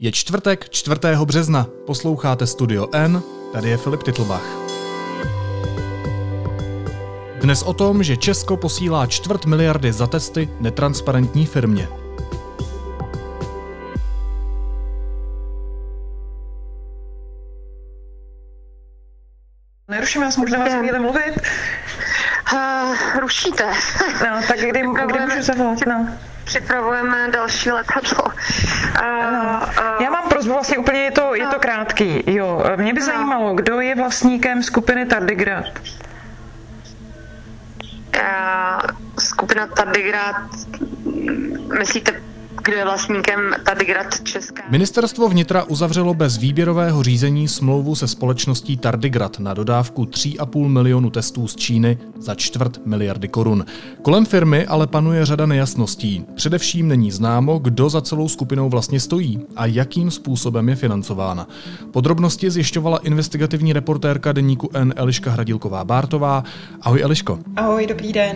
Je 0.00 0.12
čtvrtek 0.12 0.70
4. 0.70 1.00
března, 1.24 1.66
posloucháte 1.86 2.46
Studio 2.46 2.88
N, 2.92 3.22
tady 3.52 3.68
je 3.68 3.76
Filip 3.76 4.02
Titlbach. 4.02 4.44
Dnes 7.40 7.62
o 7.62 7.74
tom, 7.74 8.02
že 8.02 8.16
Česko 8.16 8.56
posílá 8.56 9.06
čtvrt 9.06 9.44
miliardy 9.44 9.92
za 9.92 10.06
testy 10.06 10.48
netransparentní 10.60 11.46
firmě. 11.46 11.88
Neruším 19.88 20.22
vás, 20.22 20.36
možná 20.36 20.58
vás 20.58 20.74
chvíli 20.74 20.98
mluvit? 20.98 21.34
Uh, 22.52 22.96
rušíte. 23.20 23.72
No, 24.20 24.40
tak 24.48 24.58
kdy, 24.58 24.70
kdy 24.70 24.82
můžu 24.82 25.42
zavolat? 25.42 25.78
No 25.86 26.08
připravujeme 26.48 27.28
další 27.32 27.70
letadlo. 27.70 28.24
Uh, 28.24 28.32
Já 30.00 30.10
mám 30.10 30.28
prozbu, 30.28 30.52
vlastně 30.52 30.78
úplně 30.78 31.00
je 31.00 31.10
to, 31.10 31.34
je 31.34 31.46
to 31.46 31.58
krátký. 31.58 32.22
Jo, 32.26 32.64
mě 32.76 32.94
by 32.94 33.02
zajímalo, 33.02 33.54
kdo 33.54 33.80
je 33.80 33.94
vlastníkem 33.94 34.62
skupiny 34.62 35.06
Tardigrad? 35.06 35.64
Skupina 39.18 39.66
Tardigrad, 39.66 40.36
myslíte 41.78 42.22
kdo 42.62 42.76
je 42.76 42.84
vlastníkem 42.84 43.54
Tardigrad 43.64 44.20
Česká. 44.22 44.57
Ministerstvo 44.70 45.28
vnitra 45.28 45.62
uzavřelo 45.62 46.14
bez 46.14 46.36
výběrového 46.36 47.02
řízení 47.02 47.48
smlouvu 47.48 47.94
se 47.94 48.08
společností 48.08 48.76
Tardigrad 48.76 49.38
na 49.38 49.54
dodávku 49.54 50.04
3,5 50.04 50.68
milionu 50.68 51.10
testů 51.10 51.48
z 51.48 51.56
Číny 51.56 51.98
za 52.18 52.34
čtvrt 52.34 52.86
miliardy 52.86 53.28
korun. 53.28 53.64
Kolem 54.02 54.26
firmy 54.26 54.66
ale 54.66 54.86
panuje 54.86 55.26
řada 55.26 55.46
nejasností. 55.46 56.24
Především 56.34 56.88
není 56.88 57.10
známo, 57.10 57.58
kdo 57.58 57.90
za 57.90 58.00
celou 58.00 58.28
skupinou 58.28 58.68
vlastně 58.68 59.00
stojí 59.00 59.40
a 59.56 59.66
jakým 59.66 60.10
způsobem 60.10 60.68
je 60.68 60.76
financována. 60.76 61.48
Podrobnosti 61.90 62.50
zjišťovala 62.50 62.98
investigativní 62.98 63.72
reportérka 63.72 64.32
deníku 64.32 64.70
N 64.74 64.94
Eliška 64.96 65.30
Hradilková-Bártová. 65.36 66.44
Ahoj 66.80 67.00
Eliško. 67.02 67.38
Ahoj, 67.56 67.86
dobrý 67.86 68.12
den. 68.12 68.34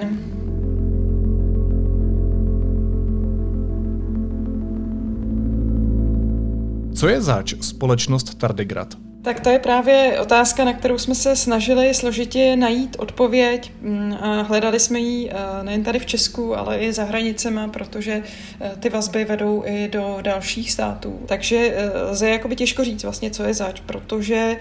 Co 7.03 7.09
je 7.09 7.23
zač 7.23 7.55
společnost 7.61 8.39
Tardigrad? 8.39 8.95
Tak 9.23 9.41
to 9.41 9.49
je 9.49 9.59
právě 9.59 10.21
otázka, 10.21 10.65
na 10.65 10.73
kterou 10.73 10.99
jsme 10.99 11.15
se 11.15 11.37
snažili 11.37 11.95
složitě 11.95 12.57
najít 12.57 12.97
odpověď. 12.99 13.73
Mm, 13.81 14.17
hledali 14.43 14.81
jsme 14.81 14.99
ji 14.99 15.31
eh, 15.31 15.65
nejen 15.65 15.85
tady 15.85 15.99
v 15.99 16.07
Česku, 16.07 16.57
ale 16.57 16.79
i 16.79 16.93
za 16.93 17.05
hranicema, 17.05 17.69
protože 17.69 18.23
eh, 18.61 18.73
ty 18.81 18.89
vazby 18.89 19.25
vedou 19.25 19.63
i 19.67 19.89
do 19.89 20.19
dalších 20.23 20.73
států. 20.73 21.21
Takže 21.27 21.77
lze 22.11 22.31
jakoby 22.31 22.57
těžko 22.57 22.85
říct 22.85 23.03
vlastně, 23.03 23.31
co 23.31 23.45
je 23.45 23.55
zač, 23.55 23.81
protože 23.81 24.57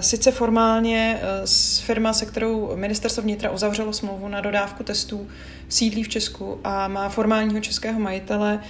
sice 0.00 0.30
formálně 0.30 1.20
firma, 1.80 2.12
se 2.12 2.26
kterou 2.26 2.76
ministerstvo 2.76 3.22
vnitra 3.22 3.50
uzavřelo 3.50 3.92
smlouvu 3.92 4.28
na 4.28 4.40
dodávku 4.40 4.84
testů, 4.84 5.28
sídlí 5.72 6.02
v 6.02 6.08
Česku 6.08 6.60
a 6.64 6.88
má 6.88 7.08
formálního 7.08 7.60
českého 7.60 8.00
majitele, 8.00 8.60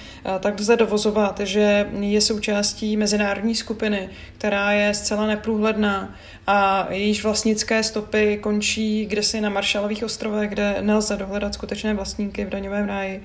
tak 0.40 0.60
lze 0.60 0.76
dovozovat, 0.76 1.40
že 1.40 1.90
je 2.00 2.20
součástí 2.20 2.96
mezinárodní 2.96 3.54
skupiny, 3.54 4.08
která 4.38 4.72
je 4.72 4.94
zcela 4.94 5.26
neprůhledná 5.26 6.14
a 6.46 6.86
jejíž 6.90 7.24
vlastnické 7.24 7.82
stopy 7.82 8.38
končí 8.42 9.06
kde 9.06 9.22
si 9.22 9.40
na 9.40 9.48
Maršalových 9.48 10.04
ostrovech, 10.04 10.50
kde 10.50 10.76
nelze 10.80 11.16
dohledat 11.16 11.54
skutečné 11.54 11.94
vlastníky 11.94 12.44
v 12.44 12.48
daňovém 12.48 12.86
ráji. 12.86 13.22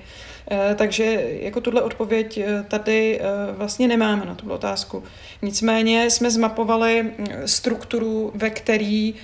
Eh, 0.50 0.74
takže 0.74 1.24
jako 1.40 1.60
tuhle 1.60 1.82
odpověď 1.82 2.38
eh, 2.38 2.64
tady 2.68 3.20
eh, 3.20 3.52
vlastně 3.52 3.88
nemáme 3.88 4.24
na 4.24 4.34
tuhle 4.34 4.54
otázku. 4.54 5.02
Nicméně 5.42 6.10
jsme 6.10 6.30
zmapovali 6.30 7.02
hm, 7.02 7.26
strukturu, 7.44 8.32
ve 8.34 8.50
který 8.50 9.14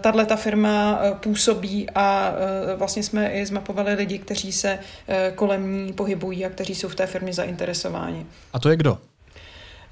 tahle 0.00 0.26
ta 0.26 0.36
firma 0.36 1.00
působí 1.20 1.86
a 1.94 2.32
vlastně 2.76 3.02
jsme 3.02 3.30
i 3.30 3.46
zmapovali 3.46 3.73
lidi, 3.82 4.18
kteří 4.18 4.52
se 4.52 4.78
kolem 5.34 5.86
ní 5.86 5.92
pohybují 5.92 6.46
a 6.46 6.50
kteří 6.50 6.74
jsou 6.74 6.88
v 6.88 6.94
té 6.94 7.06
firmě 7.06 7.32
zainteresováni. 7.32 8.26
A 8.52 8.58
to 8.58 8.68
je 8.68 8.76
kdo? 8.76 8.98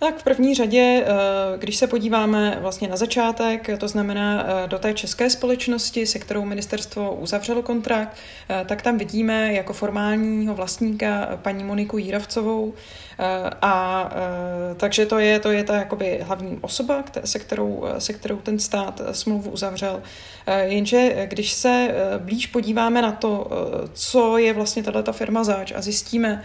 Tak 0.02 0.18
v 0.18 0.22
první 0.22 0.54
řadě, 0.54 1.04
eh, 1.04 1.58
když 1.58 1.76
se 1.76 1.86
podíváme 1.86 2.58
vlastně 2.60 2.88
na 2.88 2.96
začátek, 2.96 3.68
to 3.78 3.88
znamená 3.88 4.44
eh, 4.44 4.68
do 4.68 4.78
té 4.78 4.94
české 4.94 5.30
společnosti, 5.30 6.06
se 6.06 6.18
kterou 6.18 6.44
ministerstvo 6.44 7.14
uzavřelo 7.14 7.62
kontrakt, 7.62 8.16
eh, 8.48 8.64
tak 8.68 8.82
tam 8.82 8.98
vidíme 8.98 9.52
jako 9.52 9.72
formálního 9.72 10.54
vlastníka 10.54 11.38
paní 11.42 11.64
Moniku 11.64 11.98
Jíravcovou, 11.98 12.74
Eh, 13.11 13.11
a 13.62 14.08
eh, 14.12 14.74
takže 14.74 15.06
to 15.06 15.18
je, 15.18 15.38
to 15.38 15.50
je 15.50 15.64
ta 15.64 15.76
jakoby 15.76 16.20
hlavní 16.22 16.58
osoba, 16.60 17.04
se 17.24 17.38
kterou, 17.38 17.84
se 17.98 18.12
kterou 18.12 18.36
ten 18.36 18.58
stát 18.58 19.00
smlouvu 19.12 19.50
uzavřel. 19.50 20.02
Eh, 20.46 20.64
jenže 20.64 21.26
když 21.26 21.52
se 21.52 21.94
blíž 22.18 22.46
podíváme 22.46 23.02
na 23.02 23.12
to, 23.12 23.50
co 23.92 24.38
je 24.38 24.52
vlastně 24.52 24.82
tato 24.82 25.12
firma 25.12 25.44
zač 25.44 25.72
a 25.76 25.80
zjistíme, 25.80 26.44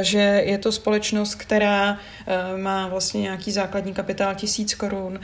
že 0.00 0.42
je 0.44 0.58
to 0.58 0.72
společnost, 0.72 1.34
která 1.34 1.98
má 2.56 2.88
vlastně 2.88 3.20
nějaký 3.20 3.52
základní 3.52 3.94
kapitál 3.94 4.34
tisíc 4.34 4.74
korun, 4.74 5.20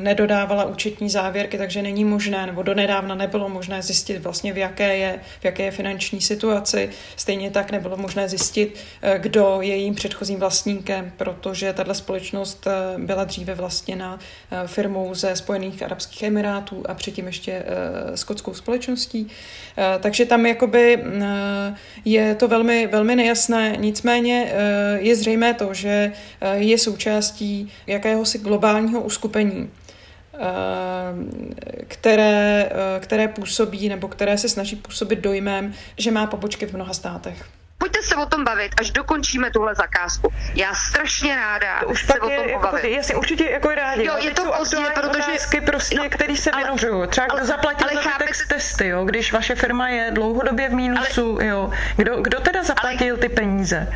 nedodávala 0.00 0.64
účetní 0.64 1.10
závěrky, 1.10 1.58
takže 1.58 1.82
není 1.82 2.04
možné, 2.04 2.46
nebo 2.46 2.62
donedávna 2.62 3.14
nebylo 3.14 3.48
možné 3.48 3.82
zjistit 3.82 4.18
vlastně 4.18 4.52
v 4.52 4.58
jaké 4.58 4.96
je, 4.96 5.20
v 5.40 5.44
jaké 5.44 5.62
je 5.62 5.70
finanční 5.70 6.20
situaci. 6.20 6.90
Stejně 7.16 7.50
tak 7.50 7.72
nebylo 7.72 7.96
možné 7.96 8.28
zjistit, 8.28 8.78
kdo 9.18 9.58
je 9.60 9.76
jím 9.76 9.94
předchozím 10.08 10.40
vlastníkem, 10.40 11.12
protože 11.16 11.72
tato 11.72 11.94
společnost 11.94 12.66
eh, 12.66 12.98
byla 12.98 13.24
dříve 13.24 13.54
vlastněna 13.54 14.18
eh, 14.50 14.68
firmou 14.68 15.14
ze 15.14 15.36
Spojených 15.36 15.82
Arabských 15.82 16.22
Emirátů 16.22 16.82
a 16.88 16.94
předtím 16.94 17.26
ještě 17.26 17.52
eh, 17.52 18.16
skotskou 18.16 18.54
společností. 18.54 19.28
Takže 20.00 20.26
tam 20.26 20.46
jakoby 20.46 21.04
je 22.04 22.34
to 22.34 22.48
velmi, 22.48 22.86
velmi 22.86 23.16
nejasné, 23.16 23.76
nicméně 23.78 24.52
je 24.96 25.16
zřejmé 25.16 25.54
to, 25.54 25.74
že 25.74 26.12
je 26.52 26.78
součástí 26.78 27.72
jakéhosi 27.86 28.38
globálního 28.38 29.00
uskupení, 29.00 29.70
které, 31.88 32.70
které 33.00 33.28
působí 33.28 33.88
nebo 33.88 34.08
které 34.08 34.38
se 34.38 34.48
snaží 34.48 34.76
působit 34.76 35.18
dojmem, 35.18 35.74
že 35.98 36.10
má 36.10 36.26
pobočky 36.26 36.66
v 36.66 36.72
mnoha 36.72 36.94
státech. 36.94 37.44
Pojďte 37.78 38.02
se 38.02 38.16
o 38.16 38.26
tom 38.26 38.44
bavit, 38.44 38.80
až 38.80 38.90
dokončíme 38.90 39.50
tuhle 39.50 39.74
zakázku. 39.74 40.32
Já 40.54 40.74
strašně 40.74 41.36
ráda 41.36 41.86
už 41.86 42.06
se 42.06 42.14
o 42.14 42.20
tom 42.20 42.30
jako 42.30 42.66
pobavit. 42.66 42.84
Jasně, 42.84 43.14
určitě 43.14 43.50
jako 43.50 43.68
rádi. 43.68 44.04
Jo, 44.04 44.14
je 44.18 44.30
to 44.30 44.52
pozdě, 44.58 44.76
protože... 44.94 45.22
Otázky 45.22 45.60
prostě, 45.60 45.96
no, 45.96 46.10
který 46.10 46.36
se 46.36 46.50
vynořují. 46.56 47.08
Třeba 47.08 47.26
kdo 47.26 47.46
zaplatil 47.46 47.86
ale 47.90 48.02
za 48.02 48.10
chápete... 48.10 48.32
testy, 48.48 48.88
jo, 48.88 49.04
když 49.04 49.32
vaše 49.32 49.54
firma 49.54 49.88
je 49.88 50.10
dlouhodobě 50.10 50.68
v 50.68 50.72
mínusu, 50.72 51.34
ale... 51.34 51.46
jo. 51.46 51.70
Kdo, 51.96 52.16
kdo 52.22 52.40
teda 52.40 52.64
zaplatil 52.64 53.14
ale... 53.14 53.18
ty 53.18 53.28
peníze? 53.28 53.92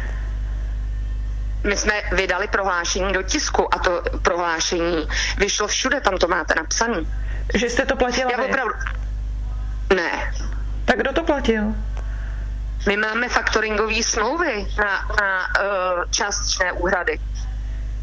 My 1.65 1.77
jsme 1.77 2.03
vydali 2.13 2.49
prohlášení 2.49 3.13
do 3.13 3.23
tisku 3.23 3.75
a 3.75 3.79
to 3.79 4.03
prohlášení 4.23 5.09
vyšlo 5.39 5.67
všude, 5.67 6.01
tam 6.01 6.19
to 6.19 6.29
máte 6.29 6.55
napsané. 6.55 6.99
Že 7.55 7.71
jste 7.71 7.87
to 7.87 7.97
platila 7.97 8.31
Já 8.33 8.45
opravdu... 8.45 8.75
Ne. 9.95 10.33
Tak 10.85 10.99
kdo 10.99 11.13
to 11.13 11.23
platil? 11.23 11.75
My 12.89 12.97
máme 12.97 13.29
faktoringové 13.29 14.03
smlouvy 14.03 14.67
na, 14.79 15.09
na 15.21 15.47
uh, 15.47 16.05
částečné 16.11 16.73
úhrady. 16.73 17.19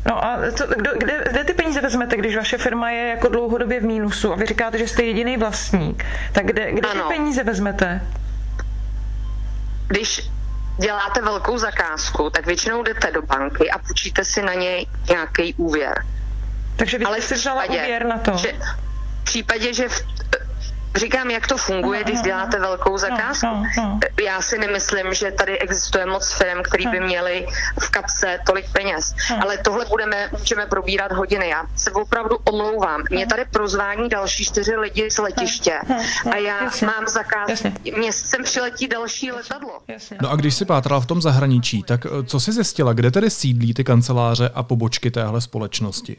No 0.06 0.26
a 0.26 0.38
co, 0.56 0.68
kdo, 0.68 0.92
kde, 0.98 1.24
kde 1.30 1.44
ty 1.44 1.54
peníze 1.54 1.82
vezmete, 1.82 2.18
když 2.18 2.36
vaše 2.36 2.58
firma 2.58 2.92
je 2.92 3.10
jako 3.10 3.28
dlouhodobě 3.28 3.80
v 3.80 3.84
mínusu 3.84 4.34
a 4.34 4.36
vy 4.36 4.46
říkáte, 4.46 4.78
že 4.78 4.88
jste 4.88 5.04
jediný 5.04 5.38
vlastník? 5.38 6.06
Tak 6.32 6.46
kde, 6.46 6.72
kde 6.72 6.90
ty 6.90 7.00
peníze 7.08 7.44
vezmete? 7.44 8.02
Když 9.88 10.30
děláte 10.78 11.22
velkou 11.22 11.58
zakázku, 11.58 12.30
tak 12.30 12.46
většinou 12.46 12.84
jdete 12.84 13.12
do 13.12 13.22
banky 13.22 13.72
a 13.72 13.78
půjčíte 13.78 14.26
si 14.26 14.42
na 14.42 14.54
něj 14.54 14.88
nějaký 15.10 15.54
úvěr. 15.54 16.06
Takže 16.76 16.98
vy 16.98 17.06
jste 17.06 17.22
si 17.22 17.34
vzala 17.36 17.64
úvěr 17.66 18.06
na 18.06 18.18
to? 18.18 18.38
Že, 18.38 18.54
v 19.22 19.24
případě, 19.24 19.74
že 19.74 19.90
v, 19.90 20.06
Říkám, 20.96 21.30
jak 21.30 21.48
to 21.48 21.58
funguje, 21.58 22.04
když 22.04 22.22
děláte 22.22 22.60
velkou 22.60 22.98
zakázku. 22.98 23.48
Já 24.24 24.42
si 24.42 24.58
nemyslím, 24.58 25.14
že 25.14 25.32
tady 25.32 25.60
existuje 25.60 26.06
moc 26.06 26.34
firm, 26.34 26.64
který 26.64 26.88
by 26.88 27.00
měli 27.00 27.48
v 27.80 27.90
kapse 27.90 28.40
tolik 28.46 28.66
peněz. 28.72 29.16
Ale 29.42 29.58
tohle 29.58 29.86
budeme, 29.86 30.30
můžeme 30.40 30.66
probírat 30.66 31.12
hodiny. 31.12 31.50
Já 31.50 31.66
se 31.76 31.92
opravdu 31.92 32.38
omlouvám. 32.44 33.04
Mě 33.12 33.28
tady 33.28 33.46
prozvání 33.46 34.10
další 34.10 34.46
čtyři 34.46 34.76
lidi 34.76 35.12
z 35.12 35.18
letiště 35.18 35.80
a 36.32 36.36
já 36.36 36.60
mám 36.86 37.08
zakázku. 37.08 37.74
Mně 37.98 38.14
sem 38.14 38.44
přiletí 38.44 38.88
další 38.88 39.32
letadlo. 39.32 39.80
No 40.22 40.32
a 40.32 40.36
když 40.36 40.56
si 40.56 40.66
pátral 40.66 41.02
v 41.02 41.06
tom 41.06 41.22
zahraničí, 41.22 41.84
tak 41.84 42.06
eh, 42.06 42.24
co 42.24 42.40
si 42.40 42.52
zjistila, 42.52 42.94
kde 42.94 43.12
tedy 43.12 43.30
sídlí 43.30 43.74
ty 43.74 43.84
kanceláře 43.84 44.50
a 44.54 44.64
pobočky 44.64 45.12
téhle 45.12 45.42
společnosti? 45.42 46.18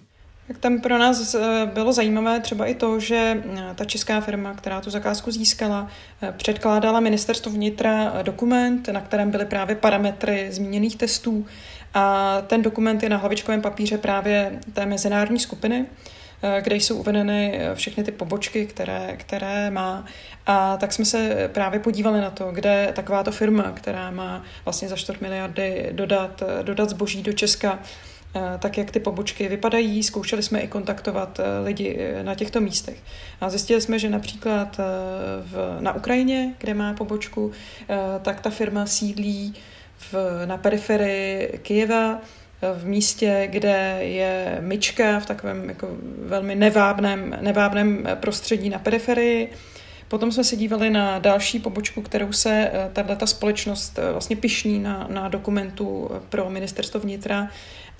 Tak 0.50 0.58
tam 0.58 0.80
pro 0.80 0.98
nás 0.98 1.34
eh, 1.34 1.66
bylo 1.74 1.92
zajímavé 1.92 2.40
třeba 2.40 2.66
i 2.66 2.74
to, 2.74 3.00
že 3.00 3.42
eh, 3.56 3.74
ta 3.74 3.84
česká 3.84 4.20
firma, 4.20 4.54
která 4.54 4.80
tu 4.80 4.90
zakázku 4.90 5.30
získala, 5.30 5.88
eh, 6.22 6.32
předkládala 6.36 7.00
ministerstvo 7.00 7.52
vnitra 7.52 8.22
dokument, 8.22 8.88
na 8.88 9.00
kterém 9.00 9.30
byly 9.30 9.44
právě 9.44 9.76
parametry 9.76 10.52
zmíněných 10.52 10.96
testů 10.96 11.46
A 11.94 12.36
ten 12.46 12.62
dokument 12.62 13.02
je 13.02 13.08
na 13.08 13.16
hlavičkovém 13.16 13.62
papíře 13.62 13.98
právě 13.98 14.60
té 14.72 14.86
mezinárodní 14.86 15.38
skupiny, 15.38 15.86
kde 16.60 16.76
jsou 16.76 16.96
uvedeny 16.96 17.60
všechny 17.74 18.04
ty 18.04 18.12
pobočky, 18.12 18.66
které, 18.66 19.16
které 19.16 19.70
má. 19.70 20.04
A 20.46 20.76
tak 20.76 20.92
jsme 20.92 21.04
se 21.04 21.50
právě 21.52 21.80
podívali 21.80 22.20
na 22.20 22.30
to, 22.30 22.52
kde 22.52 22.92
takováto 22.94 23.32
firma, 23.32 23.62
která 23.62 24.10
má 24.10 24.44
vlastně 24.64 24.88
za 24.88 24.96
4 24.96 25.18
miliardy 25.20 25.88
dodat, 25.92 26.42
dodat 26.62 26.90
zboží 26.90 27.22
do 27.22 27.32
Česka, 27.32 27.78
tak 28.58 28.78
jak 28.78 28.90
ty 28.90 29.00
pobočky 29.00 29.48
vypadají. 29.48 30.02
Zkoušeli 30.02 30.42
jsme 30.42 30.60
i 30.60 30.68
kontaktovat 30.68 31.40
lidi 31.64 31.98
na 32.22 32.34
těchto 32.34 32.60
místech. 32.60 32.96
A 33.40 33.50
zjistili 33.50 33.80
jsme, 33.80 33.98
že 33.98 34.10
například 34.10 34.80
v, 35.42 35.76
na 35.80 35.92
Ukrajině, 35.92 36.54
kde 36.58 36.74
má 36.74 36.94
pobočku, 36.94 37.52
tak 38.22 38.40
ta 38.40 38.50
firma 38.50 38.86
sídlí 38.86 39.54
v, 39.98 40.14
na 40.46 40.56
periferii 40.56 41.58
Kyjeva, 41.62 42.20
v 42.74 42.86
místě, 42.86 43.48
kde 43.50 43.98
je 44.00 44.58
myčka 44.60 45.20
v 45.20 45.26
takovém 45.26 45.68
jako 45.68 45.88
velmi 46.18 46.54
nevábném, 46.54 47.36
nevábném 47.40 48.08
prostředí 48.20 48.68
na 48.70 48.78
periferii. 48.78 49.52
Potom 50.08 50.32
jsme 50.32 50.44
se 50.44 50.56
dívali 50.56 50.90
na 50.90 51.18
další 51.18 51.58
pobočku, 51.58 52.02
kterou 52.02 52.32
se 52.32 52.70
eh, 52.72 52.90
tato 53.04 53.26
společnost 53.26 53.98
eh, 53.98 54.12
vlastně 54.12 54.36
pišní 54.36 54.78
na, 54.78 55.06
na 55.10 55.28
dokumentu 55.28 56.10
pro 56.28 56.50
ministerstvo 56.50 57.00
vnitra 57.00 57.48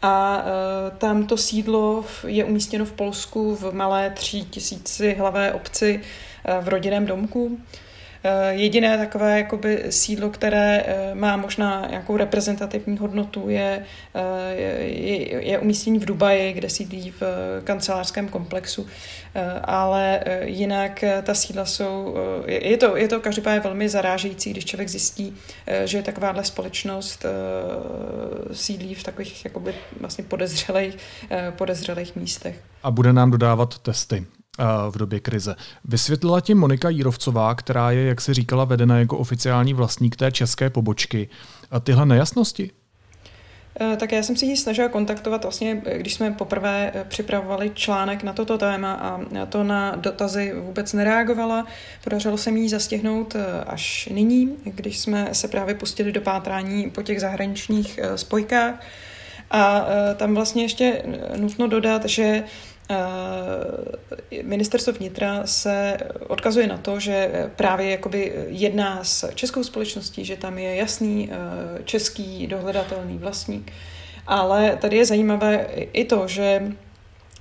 a 0.03 0.45
uh, 0.45 0.99
tam 0.99 1.27
to 1.27 1.37
sídlo 1.37 2.05
je 2.27 2.45
umístěno 2.45 2.85
v 2.85 2.93
Polsku 2.93 3.55
v 3.55 3.75
malé 3.75 4.11
tří 4.11 4.45
tisíci 4.45 5.15
hlavé 5.19 5.53
obci 5.53 6.01
uh, 6.01 6.65
v 6.65 6.69
rodinném 6.69 7.07
domku. 7.07 7.61
Eh, 8.25 8.55
jediné 8.55 8.99
takové 8.99 9.39
jakoby 9.39 9.85
sídlo, 9.91 10.31
které 10.31 10.85
eh, 10.87 11.15
má 11.15 11.37
možná 11.37 11.87
nějakou 11.91 12.17
reprezentativní 12.17 12.99
hodnotu, 12.99 13.49
je, 13.49 13.85
eh, 14.15 14.55
je, 14.85 15.47
je 15.47 15.59
umístění 15.59 15.99
v 15.99 16.05
Dubaji, 16.05 16.53
kde 16.53 16.71
sídlí 16.71 17.11
v 17.11 17.23
kancelářském 17.65 18.29
komplexu. 18.29 18.87
Ale 19.65 20.21
jinak 20.45 21.05
ta 21.23 21.35
sídla 21.35 21.65
jsou, 21.65 22.15
je 22.47 22.77
to, 22.77 22.97
je 22.97 23.09
to 23.09 23.21
každopádně 23.21 23.61
velmi 23.61 23.89
zarážející, 23.89 24.51
když 24.51 24.65
člověk 24.65 24.89
zjistí, 24.89 25.37
že 25.85 26.03
takováhle 26.03 26.45
společnost 26.45 27.27
sídlí 28.53 28.95
v 28.95 29.03
takových 29.03 29.45
jakoby 29.45 29.75
vlastně 30.01 30.25
podezřelých, 30.25 30.97
podezřelých 31.51 32.17
místech. 32.17 32.61
A 32.83 32.91
bude 32.91 33.13
nám 33.13 33.31
dodávat 33.31 33.79
testy 33.79 34.27
v 34.91 34.99
době 34.99 35.21
krize. 35.21 35.57
Vysvětlila 35.85 36.41
ti 36.41 36.55
Monika 36.55 36.89
Jírovcová, 36.89 37.55
která 37.55 37.91
je, 37.91 38.05
jak 38.05 38.21
si 38.21 38.35
říkala, 38.35 38.65
vedena 38.65 38.99
jako 38.99 39.19
oficiální 39.19 39.75
vlastník 39.75 40.17
té 40.17 40.33
české 40.33 40.71
pobočky. 40.71 41.29
A 41.71 41.81
tyhle 41.81 42.07
nejasnosti? 42.07 42.71
E, 43.81 43.97
tak 43.97 44.13
já 44.13 44.23
jsem 44.23 44.37
si 44.37 44.47
ji 44.47 44.57
snažila 44.57 44.89
kontaktovat 44.89 45.43
vlastně, 45.43 45.83
když 45.97 46.15
jsme 46.15 46.31
poprvé 46.31 46.93
připravovali 47.09 47.71
článek 47.75 48.23
na 48.23 48.33
toto 48.33 48.59
téma 48.59 48.93
a 48.93 49.21
to 49.47 49.65
na 49.65 49.97
dotazy 49.97 50.55
vůbec 50.61 50.93
nereagovala. 50.93 51.67
Podařilo 52.05 52.39
se 52.39 52.51
mi 52.51 52.61
ji 52.61 52.69
zastihnout 52.69 53.37
až 53.67 54.09
nyní, 54.13 54.57
když 54.65 54.99
jsme 54.99 55.29
se 55.33 55.49
právě 55.49 55.75
pustili 55.75 56.13
do 56.13 56.21
pátrání 56.21 56.91
po 56.91 57.03
těch 57.03 57.21
zahraničních 57.21 58.01
spojkách. 58.17 58.75
A 59.51 59.85
tam 60.17 60.35
vlastně 60.35 60.63
ještě 60.63 61.03
nutno 61.37 61.67
dodat, 61.67 62.05
že 62.05 62.45
Eh, 62.45 62.45
ministerstvo 64.43 64.93
vnitra 64.93 65.47
se 65.47 65.97
odkazuje 66.29 66.67
na 66.67 66.77
to, 66.77 67.01
že 67.01 67.31
právě 67.57 67.91
jakoby 67.91 68.33
jedná 68.49 69.05
s 69.05 69.35
českou 69.35 69.65
společností, 69.65 70.25
že 70.25 70.37
tam 70.37 70.59
je 70.59 70.77
jasný 70.77 71.31
eh, 71.31 71.83
český 71.85 72.47
dohledatelný 72.47 73.19
vlastník. 73.19 73.73
Ale 74.27 74.79
tady 74.81 74.97
je 74.97 75.05
zajímavé 75.05 75.67
i 75.93 76.05
to, 76.05 76.29
že 76.29 76.73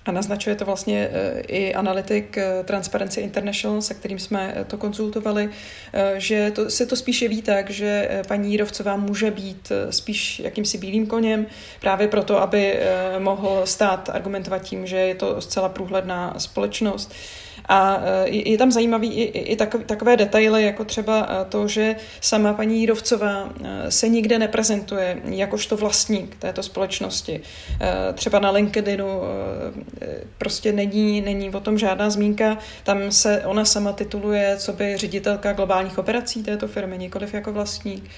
a 0.05 0.11
naznačuje 0.11 0.55
to 0.55 0.65
vlastně 0.65 1.09
eh, 1.11 1.41
i 1.41 1.73
analytik 1.73 2.37
Transparency 2.65 3.21
International, 3.21 3.81
se 3.81 3.93
kterým 3.93 4.19
jsme 4.19 4.55
to 4.67 4.77
konzultovali, 4.77 5.49
že 6.17 6.51
to, 6.51 6.69
se 6.69 6.85
to 6.85 6.95
spíše 6.95 7.27
ví 7.27 7.41
tak, 7.41 7.69
že 7.69 8.21
paní 8.27 8.51
Jírovcová 8.51 8.95
může 8.95 9.31
být 9.31 9.71
spíš 9.89 10.39
jakýmsi 10.39 10.77
bílým 10.77 11.07
koněm, 11.07 11.45
právě 11.81 12.07
proto, 12.07 12.41
aby 12.41 12.79
mohl 13.19 13.61
stát 13.65 14.09
argumentovat 14.09 14.59
tím, 14.59 14.87
že 14.87 14.97
je 14.97 15.15
to 15.15 15.41
zcela 15.41 15.69
průhledná 15.69 16.33
společnost. 16.37 17.13
A 17.65 18.01
e, 18.25 18.29
je 18.29 18.57
tam 18.57 18.71
zajímavý 18.71 19.13
i, 19.13 19.23
i 19.39 19.55
takové 19.85 20.17
detaily, 20.17 20.63
jako 20.63 20.85
třeba 20.85 21.27
e, 21.29 21.45
to, 21.45 21.67
že 21.67 21.95
sama 22.21 22.53
paní 22.53 22.79
Jírovcová 22.79 23.49
e, 23.63 23.91
se 23.91 24.09
nikde 24.09 24.39
neprezentuje 24.39 25.21
jakožto 25.25 25.77
vlastník 25.77 26.35
této 26.35 26.63
společnosti. 26.63 27.41
Třeba 28.13 28.39
na 28.39 28.51
LinkedInu 28.51 29.07
prostě 30.37 30.71
není, 30.71 31.21
není 31.21 31.49
o 31.49 31.59
tom 31.59 31.77
žádná 31.77 32.09
zmínka. 32.09 32.57
Tam 32.83 33.11
se 33.11 33.41
ona 33.45 33.65
sama 33.65 33.93
tituluje, 33.93 34.57
co 34.57 34.73
by 34.73 34.97
ředitelka 34.97 35.53
globálních 35.53 35.97
operací 35.97 36.43
této 36.43 36.67
firmy, 36.67 36.97
nikoliv 36.97 37.33
jako 37.33 37.53
vlastník. 37.53 38.09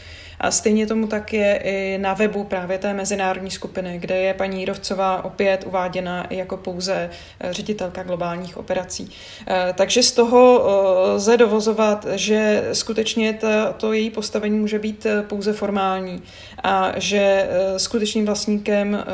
A 0.42 0.52
stejně 0.52 0.88
tomu 0.88 1.08
tak 1.08 1.34
je 1.34 1.56
i 1.64 1.98
na 1.98 2.14
webu 2.14 2.44
právě 2.44 2.78
té 2.78 2.94
mezinárodní 2.94 3.52
skupiny, 3.52 3.98
kde 4.00 4.18
je 4.18 4.34
paní 4.34 4.60
Jírovcová 4.60 5.26
opět 5.26 5.64
uváděna 5.68 6.28
jako 6.30 6.58
pouze 6.58 7.10
ředitelka 7.50 8.04
globálních 8.04 8.58
operací. 8.58 9.12
Eh, 9.48 9.74
takže 9.78 10.04
z 10.04 10.12
toho 10.12 10.64
eh, 10.64 11.12
lze 11.12 11.38
dovozovat, 11.38 12.06
že 12.16 12.70
skutečně 12.74 13.34
to, 13.34 13.48
to 13.78 13.94
její 13.94 14.10
postavení 14.10 14.60
může 14.60 14.80
být 14.80 15.08
pouze 15.28 15.54
formální 15.54 16.24
a 16.64 16.92
že 16.98 17.50
skutečným 17.78 18.26
vlastníkem, 18.26 19.06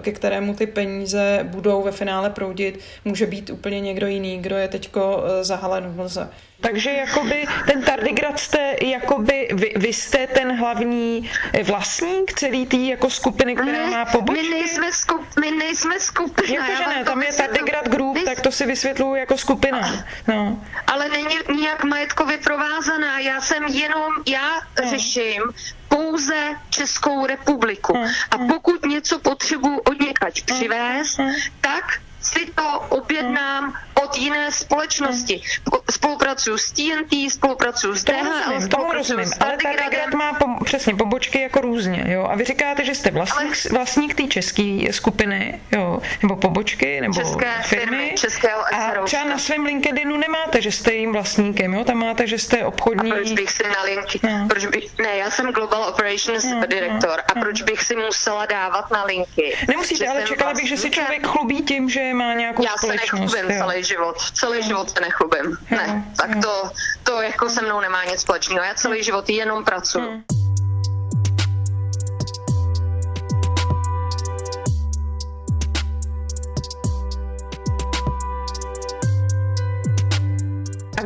ke 0.00 0.12
kterému 0.12 0.54
ty 0.54 0.66
peníze 0.66 1.40
budou 1.42 1.82
ve 1.82 1.92
finále 1.92 2.30
proudit, 2.30 2.80
může 3.04 3.26
být 3.26 3.50
úplně 3.50 3.80
někdo 3.80 4.06
jiný, 4.06 4.38
kdo 4.38 4.56
je 4.56 4.68
teďko 4.68 5.24
zahalen 5.42 5.84
v 5.88 5.96
mlze. 5.96 6.28
Takže 6.60 6.90
jakoby 6.90 7.46
ten 7.66 7.82
Tardigrad 7.82 8.40
jste, 8.40 8.76
jakoby 8.82 9.48
vy, 9.52 9.72
vy 9.76 9.92
jste 9.92 10.26
ten 10.26 10.56
hlavní 10.58 11.30
vlastník 11.62 12.32
celý 12.32 12.66
té 12.66 12.76
jako 12.76 13.10
skupiny, 13.10 13.54
která 13.54 13.86
ne, 13.86 13.90
má 13.90 14.04
pobočky? 14.04 14.42
My 14.42 14.50
nejsme, 14.50 14.92
skup, 14.92 15.26
my 15.40 15.50
nejsme 15.50 16.00
skupina. 16.00 16.68
Jakože 16.68 16.88
ne, 16.88 17.04
tam 17.04 17.22
je 17.22 17.32
Tardigrad 17.32 17.88
Group, 17.88 18.18
tak 18.24 18.40
to 18.40 18.52
si 18.52 18.66
vysvětluju 18.66 19.14
jako 19.14 19.38
skupina. 19.38 20.04
No. 20.28 20.64
Ale 20.86 21.08
není 21.08 21.36
nijak 21.54 21.84
majetkově 21.84 22.38
provázaná. 22.38 23.18
Já 23.18 23.40
jsem 23.40 23.64
jenom, 23.64 24.12
já 24.26 24.60
no. 24.84 24.90
řeším 24.90 25.42
pouze 25.88 26.56
Českou 26.70 27.26
republiku. 27.26 27.92
No. 27.96 28.08
A 28.30 28.38
pokud 28.38 28.86
něco 28.86 29.18
potřebuji 29.18 29.78
od 29.78 30.00
někač 30.00 30.40
přivést, 30.40 31.20
tak 31.60 31.84
si 32.26 32.52
to 32.54 32.80
objednám 32.88 33.74
od 34.02 34.16
jiné 34.16 34.52
společnosti. 34.52 35.42
Spolupracuju 35.90 36.58
s 36.58 36.72
TNT, 36.72 37.32
spolupracuju 37.32 37.94
s 37.94 38.04
DHL, 38.04 38.60
spolupracuju 38.60 39.24
s 39.24 39.32
Ale 39.40 39.56
Tardigrad 39.62 40.14
má 40.14 40.32
po, 40.32 40.64
přesně 40.64 40.94
pobočky 40.94 41.40
jako 41.40 41.60
různě, 41.60 42.04
jo. 42.08 42.26
A 42.30 42.36
vy 42.36 42.44
říkáte, 42.44 42.84
že 42.84 42.94
jste 42.94 43.10
vlastník, 43.10 43.56
Ale... 43.64 43.78
vlastník 43.78 44.14
té 44.14 44.22
české 44.22 44.78
skupiny, 44.90 45.60
jo, 45.72 46.02
nebo 46.22 46.36
pobočky, 46.36 47.00
nebo 47.00 47.14
české 47.14 47.62
firmy. 47.62 47.86
firmy 47.86 48.14
českého 48.16 48.60
a 48.74 49.04
třeba 49.04 49.24
na 49.24 49.38
svém 49.38 49.64
LinkedInu 49.64 50.16
nemáte, 50.16 50.62
že 50.62 50.72
jste 50.72 50.94
jim 50.94 51.12
vlastníkem, 51.12 51.74
jo. 51.74 51.84
Tam 51.84 51.96
máte, 51.96 52.26
že 52.26 52.38
jste 52.38 52.64
obchodní. 52.64 53.12
A 53.12 53.14
proč 53.14 53.32
bych 53.32 53.50
si 53.50 53.62
na 53.62 53.82
linky, 53.82 54.20
no. 54.22 54.46
proč 54.48 54.66
bych, 54.66 54.98
ne, 54.98 55.16
já 55.16 55.30
jsem 55.30 55.52
Global 55.52 55.82
Operations 55.82 56.44
no, 56.44 56.66
Director 56.66 57.16
no, 57.16 57.24
a 57.36 57.40
proč 57.40 57.62
bych 57.62 57.82
si 57.82 57.96
musela 57.96 58.46
dávat 58.46 58.90
na 58.90 59.04
linky? 59.04 59.56
Nemusíte, 59.68 60.08
ale 60.08 60.22
čekala 60.22 60.54
bych, 60.54 60.68
že 60.68 60.76
si 60.76 60.90
člověk 60.90 61.26
chlubí 61.26 61.62
tím, 61.62 61.90
že 61.90 62.14
má 62.14 62.25
nějakou 62.32 62.64
já 62.64 62.76
se 62.76 62.86
nechlubím 62.86 63.58
celý 63.58 63.84
život, 63.84 64.16
celý 64.34 64.62
život 64.62 64.90
se 64.90 65.00
nechlubím. 65.00 65.58
Ne, 65.70 66.04
tak 66.16 66.30
to, 66.42 66.70
to 67.02 67.22
jako 67.22 67.48
se 67.48 67.62
mnou 67.62 67.80
nemá 67.80 68.04
nic 68.04 68.20
společného. 68.20 68.64
Já 68.64 68.74
celý 68.74 69.02
život 69.02 69.28
jenom 69.28 69.64
pracuji. 69.64 70.02
A 70.02 70.45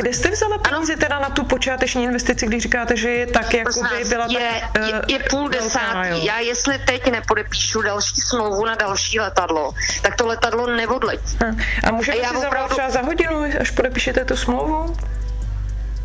kde 0.00 0.12
jste 0.14 0.30
vzala 0.30 0.58
peníze 0.58 0.96
teda 0.96 1.18
na 1.18 1.30
tu 1.30 1.44
počáteční 1.44 2.04
investici, 2.04 2.46
když 2.46 2.62
říkáte, 2.62 2.96
že 2.96 3.10
je 3.10 3.26
tak, 3.26 3.54
jako 3.54 3.80
by 3.82 4.04
byla 4.08 4.26
je, 4.30 4.62
tak, 4.72 4.82
je, 4.82 5.02
je 5.08 5.18
půl 5.30 5.48
desátý. 5.48 6.24
Já 6.24 6.38
jestli 6.38 6.78
teď 6.78 7.10
nepodepíšu 7.10 7.82
další 7.82 8.20
smlouvu 8.20 8.66
na 8.66 8.74
další 8.74 9.20
letadlo, 9.20 9.72
tak 10.02 10.16
to 10.16 10.26
letadlo 10.26 10.66
neodletí. 10.66 11.38
A 11.84 11.90
můžete 11.90 12.28
si 12.28 12.36
opravdu... 12.46 12.74
třeba 12.74 12.90
za 12.90 13.02
hodinu, 13.02 13.44
až 13.60 13.70
podepíšete 13.70 14.24
tu 14.24 14.36
smlouvu? 14.36 14.96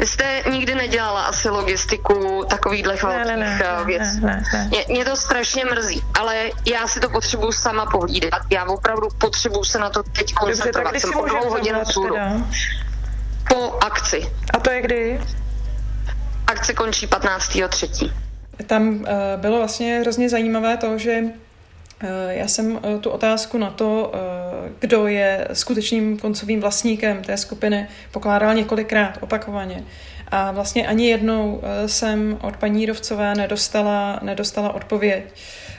Vy 0.02 0.08
jste 0.08 0.44
nikdy 0.52 0.76
nedělala 0.76 1.22
asi 1.22 1.50
logistiku 1.50 2.44
takovýchhle 2.50 2.96
velkých 2.96 3.26
ne, 3.26 3.38
ne, 3.38 3.60
eh, 3.64 3.86
věcí. 3.86 4.20
Ne, 4.22 4.28
ne, 4.28 4.44
ne. 4.54 4.68
Mě, 4.70 4.86
mě 4.90 5.06
to 5.06 5.16
strašně 5.16 5.66
mrzí, 5.66 6.04
ale 6.20 6.50
já 6.66 6.88
si 6.88 7.00
to 7.00 7.10
potřebuju 7.10 7.52
sama 7.52 7.86
pohlídat. 7.86 8.42
Já 8.50 8.66
opravdu 8.66 9.08
potřebuju 9.18 9.64
se 9.64 9.80
na 9.80 9.90
to 9.90 10.04
teď 10.04 10.34
koncentrovat. 10.34 10.96
Jsem 10.96 11.12
po 11.12 11.26
dvou 11.26 11.50
hodinu 11.50 11.80
Po 13.50 13.84
akci. 13.84 14.32
A 14.54 14.60
to 14.60 14.72
je 14.72 14.82
kdy? 14.82 15.22
Akce 16.48 16.74
končí 16.74 17.08
15.3. 17.08 18.12
tam 18.68 19.06
bylo 19.38 19.58
vlastně 19.58 20.00
hrozně 20.00 20.30
zajímavé 20.30 20.78
to, 20.78 20.98
že 20.98 21.22
já 22.30 22.48
jsem 22.48 22.80
tu 23.02 23.10
otázku 23.10 23.58
na 23.58 23.70
to, 23.70 24.12
kdo 24.80 25.08
je 25.08 25.48
skutečným 25.54 26.18
koncovým 26.18 26.62
vlastníkem 26.62 27.24
té 27.24 27.38
skupiny, 27.38 27.88
pokládal 28.12 28.54
několikrát 28.54 29.18
opakovaně. 29.22 29.84
A 30.28 30.52
vlastně 30.52 30.88
ani 30.88 31.10
jednou 31.10 31.62
jsem 31.86 32.38
od 32.42 32.58
paní 32.58 32.86
Rovcové 32.86 33.36
nedostala, 33.36 34.20
nedostala 34.22 34.74
odpověď. 34.74 35.24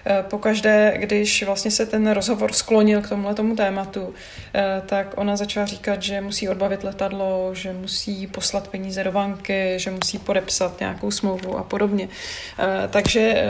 Eh, 0.06 0.25
pokaždé, 0.30 0.94
když 0.97 1.42
vlastně 1.42 1.71
se 1.71 1.87
ten 1.87 2.11
rozhovor 2.11 2.52
sklonil 2.52 3.02
k 3.02 3.09
tomuhle 3.09 3.35
tomu 3.35 3.56
tématu, 3.56 4.14
eh, 4.54 4.82
tak 4.87 5.14
ona 5.16 5.37
začala 5.37 5.66
říkat, 5.66 6.02
že 6.02 6.21
musí 6.21 6.49
odbavit 6.49 6.85
letadlo, 6.85 7.50
že 7.54 7.73
musí 7.73 8.26
poslat 8.26 8.68
peníze 8.68 9.04
do 9.04 9.12
banky, 9.12 9.75
že 9.76 9.90
musí 9.90 10.18
podepsat 10.18 10.80
nějakou 10.80 11.11
smlouvu 11.11 11.59
a 11.59 11.62
podobně. 11.62 12.09
Eh, 12.59 12.88
takže 12.88 13.44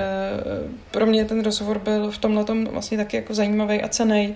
pro 0.91 1.07
mě 1.07 1.25
ten 1.25 1.45
rozhovor 1.45 1.79
byl 1.79 2.11
v 2.11 2.19
tomhle 2.19 2.45
vlastně 2.71 2.97
taky 2.97 3.17
jako 3.17 3.35
zajímavý 3.35 3.83
a 3.83 3.89
cený, 3.89 4.35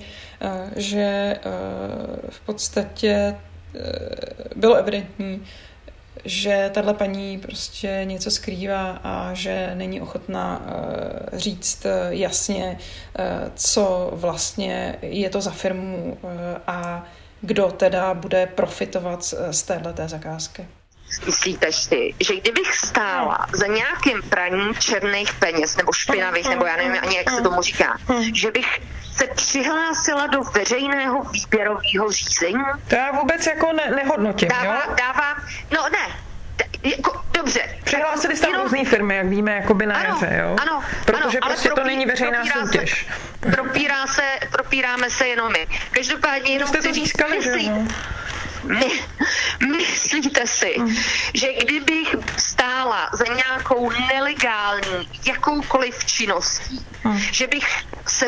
že 0.77 1.37
v 2.29 2.41
podstatě 2.41 3.37
bylo 4.57 4.75
evidentní, 4.75 5.43
že 6.25 6.71
tahle 6.75 6.95
paní 6.95 7.39
prostě 7.39 8.01
něco 8.05 8.31
skrývá 8.31 9.01
a 9.05 9.35
že 9.35 9.71
není 9.75 10.01
ochotná 10.01 10.61
uh, 10.61 11.39
říct 11.39 11.85
uh, 11.85 11.91
jasně, 12.09 12.79
uh, 13.19 13.25
co 13.55 14.11
vlastně 14.13 14.97
je 15.03 15.31
to 15.31 15.41
za 15.41 15.51
firmu 15.51 16.19
a 16.67 17.05
kdo 17.41 17.73
teda 17.77 18.15
bude 18.15 18.47
profitovat 18.47 19.25
z, 19.25 19.35
z 19.51 19.63
téhleté 19.63 20.09
zakázky. 20.09 20.67
Myslíte 21.27 21.73
si, 21.73 22.15
že 22.27 22.37
kdybych 22.37 22.75
stála 22.75 23.47
za 23.55 23.67
nějakým 23.67 24.23
praním 24.31 24.75
černých 24.75 25.35
peněz 25.35 25.77
nebo 25.77 25.93
špinavých, 25.93 26.49
nebo 26.49 26.67
já 26.67 26.77
nevím 26.77 27.03
ani, 27.03 27.17
jak 27.17 27.31
se 27.31 27.43
tomu 27.43 27.63
říká, 27.63 27.99
že 28.35 28.51
bych 28.51 28.79
se 29.17 29.27
přihlásila 29.27 30.27
do 30.27 30.43
veřejného 30.43 31.23
výběrového 31.25 32.11
řízení? 32.11 32.65
To 32.89 32.95
já 32.95 33.13
vůbec 33.13 33.47
jako 33.47 33.73
ne- 33.73 33.91
nehodnotím, 33.97 34.49
dává, 34.49 34.85
jo? 34.85 34.95
Dává, 34.99 35.36
no 35.71 35.89
ne, 35.89 36.17
jako, 36.83 37.21
dobře. 37.33 37.79
Přihlásili 37.85 38.37
jste 38.37 38.47
různé 38.63 38.85
firmy, 38.85 39.17
jak 39.17 39.27
víme, 39.27 39.53
jako 39.53 39.75
by 39.75 39.87
na 39.87 39.95
ano, 39.95 40.09
jaře, 40.09 40.37
jo? 40.43 40.57
Ano, 40.63 40.83
Protože 41.05 41.39
ano, 41.39 41.51
prostě 41.51 41.69
propí, 41.69 41.81
to 41.81 41.87
není 41.87 42.07
veřejná 42.07 42.45
soutěž. 42.47 43.07
Se, 43.45 43.51
propírá 43.51 44.07
se, 44.07 44.23
propíráme 44.53 45.11
se 45.11 45.29
jenom 45.29 45.53
my. 45.53 45.67
Každopádně 45.91 46.53
jenom 46.53 46.69
jste 46.69 46.83
to 46.83 46.93
získali, 46.93 47.43
že 47.43 47.51
jo? 47.51 47.85
My, 48.65 49.01
myslíte 49.77 50.47
si, 50.47 50.75
mm. 50.79 50.95
že 51.35 51.53
kdybych 51.53 52.17
stála 52.37 53.11
za 53.13 53.25
nějakou 53.35 53.91
nelegální 53.91 55.09
jakoukoliv 55.27 56.05
činností, 56.05 56.87
mm. 57.05 57.19
že 57.19 57.47
bych 57.47 57.67
se 58.07 58.27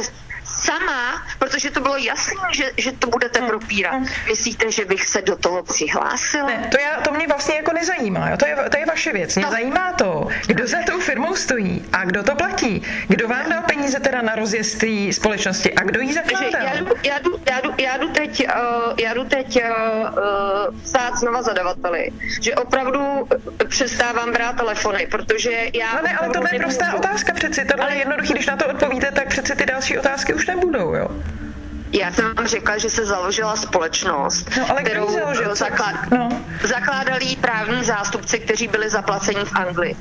sama, 0.58 1.22
protože 1.38 1.70
to 1.70 1.80
bylo 1.80 1.96
jasné, 1.96 2.42
že, 2.52 2.70
že 2.76 2.92
to 2.92 3.06
budete 3.06 3.40
propírat. 3.40 4.02
Myslíte, 4.26 4.70
že 4.70 4.84
bych 4.84 5.08
se 5.08 5.22
do 5.22 5.36
toho 5.36 5.62
přihlásila? 5.62 6.46
Ne, 6.46 6.68
to, 6.70 6.78
já, 6.80 7.00
to 7.00 7.12
mě 7.12 7.26
vlastně 7.26 7.56
jako 7.56 7.72
nezajímá. 7.72 8.30
Jo? 8.30 8.36
To, 8.36 8.46
je, 8.46 8.56
to 8.70 8.78
je 8.78 8.86
vaše 8.86 9.12
věc. 9.12 9.36
Mě 9.36 9.44
no. 9.44 9.50
zajímá 9.50 9.92
to, 9.92 10.28
kdo 10.46 10.66
za 10.66 10.78
tou 10.86 11.00
firmou 11.00 11.36
stojí 11.36 11.84
a 11.92 12.04
kdo 12.04 12.22
to 12.22 12.34
platí. 12.34 12.82
Kdo 13.08 13.28
vám 13.28 13.50
dal 13.50 13.62
peníze 13.62 14.00
teda 14.00 14.22
na 14.22 14.34
rozjezd 14.34 14.84
společnosti 15.10 15.74
a 15.74 15.82
kdo 15.82 16.00
jí 16.00 16.12
zakládal? 16.12 16.62
Já 16.62 16.76
jdu, 16.76 16.86
já, 17.02 17.18
jdu, 17.18 17.40
já, 17.50 17.60
jdu, 17.60 17.74
já 17.78 17.96
jdu 17.96 18.08
teď, 18.08 18.46
uh, 18.48 18.94
já 18.98 19.14
jdu 19.14 19.24
teď 19.24 19.62
uh, 19.62 19.70
uh, 19.70 20.80
psát 20.82 21.16
znova 21.16 21.42
zadavateli, 21.42 22.08
že 22.40 22.54
opravdu 22.54 23.28
přestávám 23.68 24.32
brát 24.32 24.56
telefony, 24.56 25.06
protože 25.10 25.50
já... 25.74 25.94
No 25.94 26.02
ne, 26.02 26.16
ale 26.16 26.28
to 26.28 26.42
je 26.52 26.58
prostá 26.58 26.94
otázka 26.94 27.32
přeci. 27.32 27.64
Tohle 27.64 27.84
ale... 27.84 27.94
je 27.94 27.98
jednoduchý, 27.98 28.32
když 28.32 28.46
na 28.46 28.56
to 28.56 28.66
odpovíte, 28.66 29.12
tak 29.12 29.28
přeci 29.28 29.56
ty 29.56 29.66
další 29.66 29.98
otázky 29.98 30.34
už 30.34 30.46
nebudou, 30.58 30.94
jo? 30.94 31.08
Já 31.92 32.12
jsem 32.12 32.34
vám 32.34 32.46
řekla, 32.46 32.78
že 32.78 32.90
se 32.90 33.06
založila 33.06 33.56
společnost, 33.56 34.50
no, 34.58 34.70
ale 34.70 34.82
kterou 34.82 35.10
založil? 35.10 35.54
Zaklad... 35.54 35.94
No. 36.10 36.28
zakládali 36.64 37.36
právní 37.40 37.84
zástupci, 37.84 38.38
kteří 38.38 38.68
byli 38.68 38.90
zaplaceni 38.90 39.44
v 39.44 39.56
Anglii. 39.56 39.96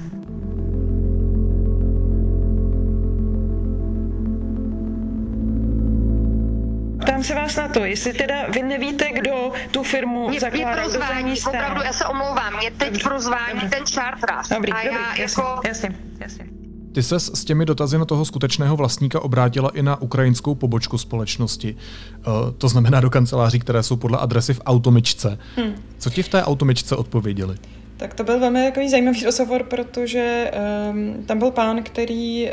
Ptám 7.01 7.23
se 7.23 7.35
vás 7.35 7.55
na 7.55 7.67
to, 7.67 7.85
jestli 7.85 8.13
teda 8.13 8.35
vy 8.49 8.63
nevíte, 8.63 9.11
kdo 9.11 9.51
tu 9.71 9.83
firmu 9.83 10.29
mě, 10.29 10.39
zakládá. 10.39 10.71
Mě 10.71 10.81
prozvání, 10.81 11.35
opravdu, 11.47 11.81
já 11.83 11.93
se 11.93 12.05
omlouvám, 12.05 12.57
mě 12.57 12.71
teď 12.71 13.03
prozvání 13.03 13.69
ten 13.69 13.85
čártras. 13.85 14.49
Dobrý, 14.49 14.71
a 14.71 14.83
dobrý, 14.83 14.95
já 14.95 15.15
jasně, 15.15 15.43
jako... 15.43 15.61
jasně, 15.67 15.95
jasně. 16.19 16.56
Ty 16.97 17.03
se 17.03 17.19
s 17.19 17.45
těmi 17.45 17.65
dotazy 17.65 17.97
na 17.97 18.05
toho 18.05 18.25
skutečného 18.25 18.75
vlastníka 18.75 19.19
obrátila 19.19 19.69
i 19.69 19.83
na 19.83 20.01
ukrajinskou 20.01 20.55
pobočku 20.55 20.97
společnosti. 20.97 21.75
Eh, 22.19 22.23
to 22.57 22.69
znamená 22.69 23.01
do 23.01 23.09
kanceláří, 23.09 23.59
které 23.59 23.83
jsou 23.83 23.95
podle 23.95 24.17
adresy 24.17 24.53
v 24.53 24.61
Automyčce. 24.65 25.39
Hmm. 25.55 25.73
Co 25.97 26.09
ti 26.09 26.23
v 26.23 26.29
té 26.29 26.43
Automyčce 26.43 26.95
odpověděli? 26.95 27.57
Tak 27.97 28.13
to 28.13 28.23
byl 28.23 28.39
velmi 28.39 28.65
jako 28.65 28.81
zajímavý 28.89 29.23
rozhovor, 29.23 29.63
protože 29.63 30.51
um, 30.89 31.23
tam 31.25 31.39
byl 31.39 31.51
pán, 31.51 31.83
který 31.83 32.49
uh, 32.49 32.51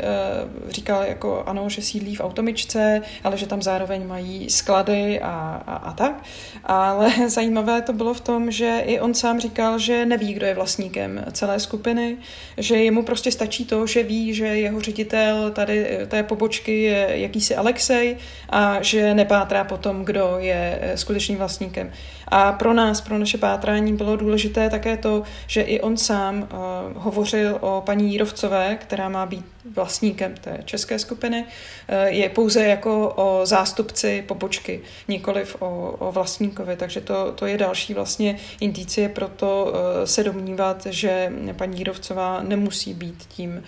říkal, 0.69 1.03
jako 1.03 1.43
ano, 1.45 1.69
že 1.69 1.81
sídlí 1.81 2.15
v 2.15 2.21
automičce, 2.21 3.01
ale 3.23 3.37
že 3.37 3.47
tam 3.47 3.61
zároveň 3.61 4.07
mají 4.07 4.49
sklady 4.49 5.19
a, 5.21 5.63
a, 5.67 5.75
a 5.75 5.93
tak. 5.93 6.23
Ale 6.63 7.13
zajímavé 7.27 7.81
to 7.81 7.93
bylo 7.93 8.13
v 8.13 8.21
tom, 8.21 8.51
že 8.51 8.81
i 8.85 8.99
on 8.99 9.13
sám 9.13 9.39
říkal, 9.39 9.79
že 9.79 10.05
neví, 10.05 10.33
kdo 10.33 10.45
je 10.45 10.55
vlastníkem 10.55 11.25
celé 11.31 11.59
skupiny, 11.59 12.17
že 12.57 12.75
jemu 12.75 13.03
prostě 13.03 13.31
stačí 13.31 13.65
to, 13.65 13.87
že 13.87 14.03
ví, 14.03 14.33
že 14.33 14.45
jeho 14.45 14.81
ředitel 14.81 15.51
tady 15.51 15.87
eh, 15.89 16.05
té 16.05 16.23
pobočky 16.23 16.81
je 16.81 17.07
jakýsi 17.11 17.55
Alexej 17.55 18.17
a 18.49 18.81
že 18.81 19.13
nepátrá 19.13 19.63
potom, 19.63 20.05
kdo 20.05 20.35
je 20.37 20.79
eh, 20.81 20.97
skutečným 20.97 21.37
vlastníkem. 21.37 21.91
A 22.27 22.51
pro 22.51 22.73
nás, 22.73 23.01
pro 23.01 23.17
naše 23.17 23.37
pátrání 23.37 23.93
bylo 23.93 24.15
důležité 24.15 24.69
také 24.69 24.97
to, 24.97 25.23
že 25.47 25.61
i 25.61 25.81
on 25.81 25.97
sám 25.97 26.37
uh, 26.37 26.47
hovořil 26.95 27.57
o 27.61 27.83
paní 27.85 28.11
Jírovcové, 28.11 28.77
která 28.81 29.09
má 29.09 29.25
být 29.25 29.45
vlastníkem 29.75 30.35
té 30.41 30.59
české 30.65 30.99
skupiny, 30.99 31.43
uh, 31.43 31.95
je 32.05 32.29
pouze 32.29 32.65
jako 32.65 33.13
o 33.15 33.45
zástupci 33.45 34.23
pobočky, 34.27 34.81
nikoliv 35.07 35.55
o, 35.59 35.95
o 35.99 36.11
vlastníkovi. 36.11 36.75
Takže 36.75 37.01
to, 37.01 37.31
to 37.31 37.45
je 37.45 37.57
další 37.57 37.93
vlastně 37.93 38.37
indicie 38.59 39.09
pro 39.09 39.27
to 39.27 39.65
uh, 39.65 40.05
se 40.05 40.23
domnívat, 40.23 40.85
že 40.85 41.33
paní 41.57 41.77
Jírovcová 41.77 42.43
nemusí 42.43 42.93
být 42.93 43.25
tím 43.27 43.51
uh, 43.51 43.61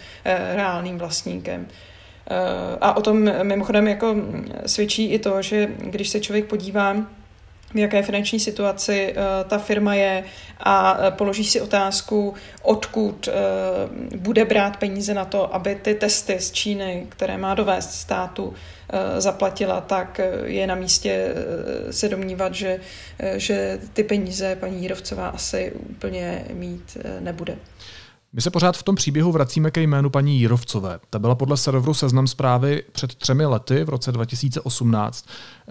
reálným 0.55 0.97
vlastníkem. 0.97 1.67
A 2.81 2.97
o 2.97 3.01
tom 3.01 3.31
mimochodem 3.43 3.87
jako 3.87 4.15
svědčí 4.65 5.11
i 5.11 5.19
to, 5.19 5.41
že 5.41 5.69
když 5.77 6.09
se 6.09 6.19
člověk 6.19 6.45
podívá 6.45 6.95
v 7.73 7.77
jaké 7.77 8.03
finanční 8.03 8.39
situaci 8.39 9.13
uh, 9.17 9.49
ta 9.49 9.57
firma 9.57 9.95
je 9.95 10.23
a 10.59 10.99
uh, 10.99 11.09
položí 11.09 11.43
si 11.43 11.61
otázku, 11.61 12.33
odkud 12.61 13.27
uh, 13.27 13.33
bude 14.17 14.45
brát 14.45 14.77
peníze 14.77 15.13
na 15.13 15.25
to, 15.25 15.55
aby 15.55 15.75
ty 15.75 15.95
testy 15.95 16.39
z 16.39 16.51
Číny, 16.51 17.05
které 17.09 17.37
má 17.37 17.55
dovést 17.55 17.91
státu, 17.91 18.53
zaplatila, 19.17 19.81
tak 19.81 20.21
je 20.43 20.67
na 20.67 20.75
místě 20.75 21.33
se 21.91 22.09
domnívat, 22.09 22.53
že, 22.53 22.79
že 23.35 23.79
ty 23.93 24.03
peníze 24.03 24.55
paní 24.55 24.81
Jírovcová 24.81 25.27
asi 25.27 25.71
úplně 25.71 26.45
mít 26.53 26.97
nebude. 27.19 27.57
My 28.37 28.41
se 28.41 28.51
pořád 28.51 28.77
v 28.77 28.83
tom 28.83 28.95
příběhu 28.95 29.31
vracíme 29.31 29.71
ke 29.71 29.81
jménu 29.81 30.09
paní 30.09 30.39
Jírovcové. 30.39 30.99
Ta 31.09 31.19
byla 31.19 31.35
podle 31.35 31.57
serveru 31.57 31.93
Seznam 31.93 32.27
zprávy 32.27 32.83
před 32.91 33.15
třemi 33.15 33.45
lety 33.45 33.83
v 33.83 33.89
roce 33.89 34.11
2018 34.11 35.25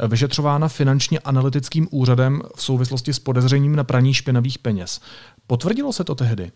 vyšetřována 0.09 0.69
finančně 0.69 1.19
analytickým 1.19 1.89
úřadem 1.91 2.43
v 2.57 2.63
souvislosti 2.63 3.13
s 3.13 3.19
podezřením 3.19 3.77
na 3.77 3.85
praní 3.85 4.15
špinavých 4.15 4.59
peněz. 4.59 5.01
Potvrdilo 5.47 5.93
se 5.93 6.05
to 6.05 6.15
tehdy? 6.15 6.51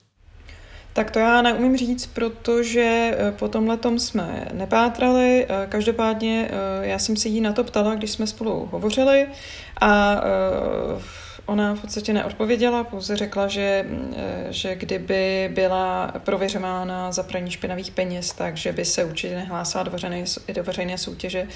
Tak 0.93 1.11
to 1.11 1.19
já 1.19 1.43
neumím 1.43 1.77
říct, 1.77 2.07
protože 2.07 3.15
eh, 3.19 3.33
po 3.33 3.49
tomhle 3.49 3.79
jsme 3.97 4.49
nepátrali. 4.53 5.47
Eh, 5.49 5.67
každopádně 5.69 6.51
eh, 6.51 6.87
já 6.87 6.99
jsem 6.99 7.17
se 7.17 7.29
jí 7.29 7.41
na 7.41 7.53
to 7.53 7.65
ptala, 7.65 7.95
když 7.95 8.11
jsme 8.11 8.27
spolu 8.27 8.69
hovořili 8.73 9.27
a 9.81 10.21
Ona 11.51 11.75
v 11.75 11.81
podstatě 11.81 12.13
neodpověděla, 12.13 12.85
pouze 12.85 13.17
řekla, 13.17 13.49
že, 13.49 13.87
eh, 14.17 14.47
že 14.51 14.75
kdyby 14.75 15.51
byla 15.55 16.13
prověřována 16.19 17.13
za 17.13 17.23
praní 17.23 17.51
špinavých 17.51 17.91
peněz, 17.91 18.33
takže 18.33 18.73
by 18.73 18.85
se 18.85 19.05
určitě 19.05 19.35
nehlásila 19.35 19.85
do 19.85 19.91
veřejné, 19.91 20.25
do 20.55 20.65
veřejné 20.65 20.99
soutěže. 20.99 21.49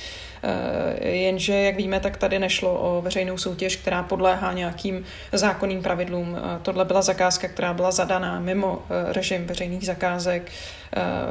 Eh, 0.43 1.09
jenže, 1.09 1.55
jak 1.55 1.77
víme, 1.77 2.01
tak 2.01 2.17
tady 2.17 2.39
nešlo 2.39 2.79
o 2.81 3.03
veřejnou 3.03 3.39
soutěž, 3.39 3.77
která 3.77 4.03
podléhá 4.03 4.53
nějakým 4.53 5.05
zákonným 5.33 5.83
pravidlům. 5.83 6.37
Eh, 6.37 6.59
tohle 6.63 6.85
byla 6.85 7.03
zakázka, 7.03 7.49
která 7.49 7.75
byla 7.75 7.91
zadaná 7.91 8.41
mimo 8.41 8.83
režim 9.13 9.47
veřejných 9.47 9.87
zakázek 9.87 10.51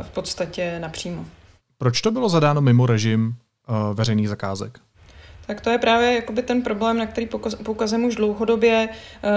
v 0.02 0.10
podstatě 0.10 0.80
napřímo. 0.80 1.26
Proč 1.78 2.02
to 2.02 2.12
bylo 2.12 2.30
zadáno 2.30 2.62
mimo 2.62 2.86
režim 2.86 3.36
veřejných 3.94 4.30
zakázek? 4.30 4.80
Tak 5.48 5.62
to 5.62 5.70
je 5.70 5.78
právě 5.78 6.14
jakoby 6.14 6.42
ten 6.42 6.62
problém, 6.62 6.98
na 6.98 7.06
který 7.06 7.30
poukazujeme 7.64 8.08
už 8.08 8.16
dlouhodobě, 8.16 8.90
eh, 8.90 9.30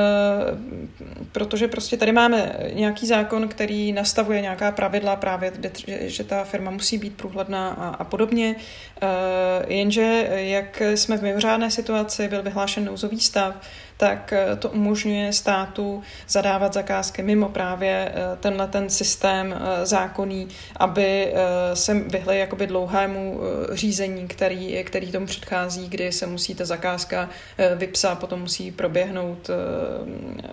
protože 1.32 1.68
prostě 1.68 1.96
tady 1.96 2.12
máme 2.12 2.56
nějaký 2.72 3.06
zákon, 3.06 3.48
který 3.48 3.92
nastavuje 3.92 4.40
nějaká 4.40 4.72
pravidla 4.72 5.16
právě, 5.16 5.52
že 6.00 6.25
ta 6.25 6.44
firma 6.44 6.70
musí 6.70 6.98
být 6.98 7.16
průhledná 7.16 7.68
a, 7.68 7.88
a 7.88 8.04
podobně. 8.04 8.56
Eh, 9.02 9.06
jenže 9.75 10.28
jak 10.30 10.82
jsme 10.94 11.18
v 11.18 11.22
mimořádné 11.22 11.70
situaci, 11.70 12.28
byl 12.28 12.42
vyhlášen 12.42 12.84
nouzový 12.84 13.20
stav, 13.20 13.54
tak 13.97 14.33
eh, 14.33 14.57
to 14.57 14.71
umožňuje 14.71 15.33
státu 15.33 16.03
zadávat 16.29 16.73
zakázky 16.73 17.23
mimo 17.23 17.49
právě 17.49 18.12
eh, 18.15 18.37
tenhle 18.41 18.69
ten 18.69 18.91
systém 18.91 19.55
eh, 19.57 19.87
zákonný, 19.87 20.49
aby 20.76 21.35
se 21.75 21.95
vyhly 21.95 22.38
jakoby 22.38 22.67
dlouhému 22.67 23.41
řízení, 23.73 24.29
který, 24.29 24.85
který 24.85 25.12
tomu 25.12 25.26
předchází, 25.26 25.88
kdy 25.88 26.12
se 26.12 26.26
musí 26.26 26.55
ta 26.55 26.65
zakázka 26.65 27.31
vypsat, 27.76 28.19
potom 28.19 28.41
musí 28.41 28.73
proběhnout 28.73 29.50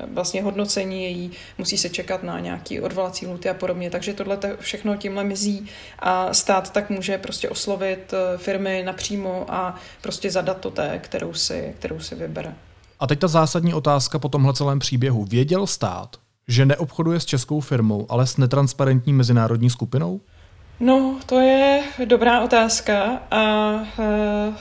vlastně 0.08 0.44
hodnocení 0.44 1.04
její, 1.04 1.32
musí 1.58 1.78
se 1.78 1.90
čekat 1.90 2.24
na 2.24 2.40
nějaký 2.40 2.82
odvolací 2.82 3.28
luty 3.28 3.50
a 3.50 3.54
podobně. 3.54 3.90
Takže 3.90 4.14
tohle 4.14 4.38
všechno 4.60 4.98
tímhle 4.98 5.24
mizí 5.24 5.70
a 6.00 6.34
stát 6.34 6.74
tak 6.74 6.90
může 6.90 7.18
prostě 7.18 7.50
oslovit 7.50 8.14
firmy 8.38 8.84
napřímo 8.86 9.46
a 9.50 9.76
prostě 10.02 10.32
zadat 10.32 10.60
to 10.60 10.72
té, 10.72 11.00
kterou 11.04 11.34
si, 11.34 11.76
kterou 11.80 12.00
si 12.00 12.16
vybere. 12.16 12.54
A 13.04 13.08
teď 13.08 13.20
ta 13.20 13.28
zásadní 13.28 13.74
otázka 13.74 14.20
po 14.20 14.30
tomhle 14.30 14.54
celém 14.54 14.80
příběhu. 14.80 15.26
Věděl 15.26 15.68
stát, 15.68 16.18
že 16.48 16.66
neobchoduje 16.66 17.20
s 17.20 17.26
českou 17.26 17.60
firmou, 17.60 18.06
ale 18.10 18.28
s 18.28 18.38
netransparentní 18.38 19.14
mezinárodní 19.14 19.70
skupinou? 19.70 20.22
No, 20.80 21.20
to 21.26 21.40
je 21.40 21.84
dobrá 22.06 22.42
otázka 22.42 23.22
a 23.32 23.72
uh, 23.74 24.56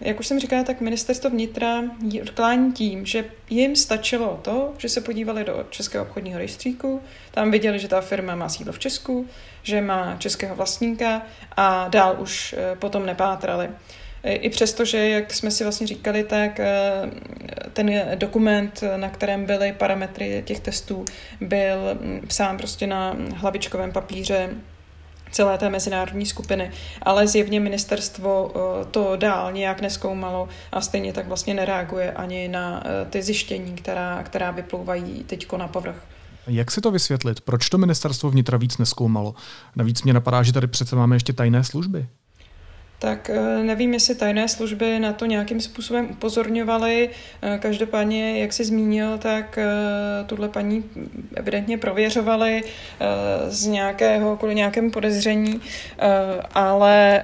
jak 0.00 0.20
už 0.20 0.26
jsem 0.26 0.40
říkala, 0.40 0.64
tak 0.64 0.80
ministerstvo 0.80 1.30
vnitra 1.30 1.82
odklání 2.22 2.72
tím, 2.72 3.06
že 3.06 3.24
jim 3.50 3.76
stačilo 3.76 4.40
to, 4.42 4.72
že 4.78 4.88
se 4.88 5.00
podívali 5.00 5.44
do 5.44 5.64
Českého 5.70 6.04
obchodního 6.04 6.38
rejstříku, 6.38 7.00
tam 7.30 7.50
viděli, 7.50 7.78
že 7.78 7.88
ta 7.88 8.00
firma 8.00 8.34
má 8.34 8.48
sídlo 8.48 8.72
v 8.72 8.78
Česku, 8.78 9.26
že 9.62 9.80
má 9.80 10.16
českého 10.18 10.56
vlastníka 10.56 11.22
a 11.56 11.88
dál 11.88 12.16
už 12.18 12.54
uh, 12.58 12.78
potom 12.78 13.06
nepátrali. 13.06 13.68
I 14.24 14.50
přesto, 14.50 14.84
že, 14.84 15.08
jak 15.08 15.34
jsme 15.34 15.50
si 15.50 15.64
vlastně 15.64 15.86
říkali, 15.86 16.24
tak 16.24 16.60
eh, 16.60 17.10
ten 17.72 17.90
dokument, 18.14 18.84
na 18.96 19.08
kterém 19.08 19.46
byly 19.46 19.72
parametry 19.72 20.42
těch 20.46 20.60
testů, 20.60 21.04
byl 21.40 21.76
mm, 22.00 22.20
psán 22.26 22.56
prostě 22.58 22.86
na 22.86 23.16
hlavičkovém 23.34 23.92
papíře 23.92 24.50
celé 25.30 25.58
té 25.58 25.70
mezinárodní 25.70 26.26
skupiny, 26.26 26.70
ale 27.02 27.26
zjevně 27.26 27.60
ministerstvo 27.60 28.52
eh, 28.54 28.84
to 28.84 29.16
dál 29.16 29.52
nějak 29.52 29.80
neskoumalo 29.80 30.48
a 30.72 30.80
stejně 30.80 31.12
tak 31.12 31.28
vlastně 31.28 31.54
nereaguje 31.54 32.12
ani 32.12 32.48
na 32.48 32.82
eh, 32.84 33.04
ty 33.10 33.22
zjištění, 33.22 33.72
která, 33.72 34.22
která 34.22 34.50
vyplouvají 34.50 35.24
teď 35.24 35.52
na 35.52 35.68
povrch. 35.68 36.06
Jak 36.46 36.70
si 36.70 36.80
to 36.80 36.90
vysvětlit? 36.90 37.40
Proč 37.40 37.68
to 37.68 37.78
ministerstvo 37.78 38.30
vnitra 38.30 38.58
víc 38.58 38.78
neskoumalo? 38.78 39.34
Navíc 39.76 40.02
mě 40.02 40.12
napadá, 40.12 40.42
že 40.42 40.52
tady 40.52 40.66
přece 40.66 40.96
máme 40.96 41.16
ještě 41.16 41.32
tajné 41.32 41.64
služby 41.64 42.06
tak 43.00 43.30
eh, 43.30 43.62
nevím, 43.62 43.94
jestli 43.94 44.14
tajné 44.14 44.48
služby 44.48 44.98
na 44.98 45.12
to 45.12 45.26
nějakým 45.26 45.60
způsobem 45.60 46.08
upozorňovaly. 46.10 47.10
Eh, 47.42 47.58
každopádně, 47.58 48.40
jak 48.40 48.52
jsi 48.52 48.64
zmínil, 48.64 49.18
tak 49.18 49.58
eh, 49.58 49.66
tuhle 50.26 50.48
paní 50.48 50.84
evidentně 51.34 51.78
prověřovali 51.78 52.62
z 53.48 53.66
nějakého, 53.66 54.36
kvůli 54.36 54.54
nějakému 54.54 54.90
podezření, 54.90 55.60
ale 56.54 57.22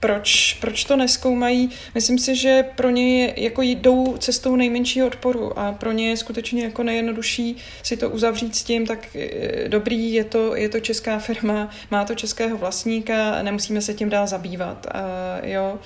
proč, 0.00 0.58
proč 0.60 0.84
to 0.84 0.96
neskoumají. 0.96 1.70
Myslím 1.94 2.18
si, 2.18 2.36
že 2.36 2.64
pro 2.74 2.90
ně 2.90 3.34
jako 3.36 3.62
jdou 3.62 4.16
cestou 4.16 4.56
nejmenšího 4.56 5.06
odporu 5.06 5.58
a 5.58 5.72
pro 5.72 5.92
ně 5.92 6.08
je 6.08 6.16
skutečně 6.16 6.64
jako 6.64 6.82
nejjednodušší 6.82 7.56
si 7.82 7.96
to 7.96 8.10
uzavřít 8.10 8.56
s 8.56 8.64
tím, 8.64 8.86
tak 8.86 9.16
eh, 9.16 9.68
dobrý, 9.68 10.12
je 10.12 10.24
to, 10.24 10.56
je 10.56 10.68
to 10.68 10.80
česká 10.80 11.18
firma, 11.18 11.70
má 11.90 12.04
to 12.04 12.14
českého 12.14 12.58
vlastníka, 12.58 13.42
nemusíme 13.42 13.80
se 13.80 13.94
tím 13.94 14.10
dál 14.10 14.26
zabývat. 14.26 14.86
Uh, 14.94 15.48
jo. 15.50 15.78